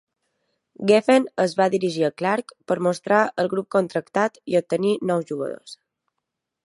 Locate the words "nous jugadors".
5.13-5.77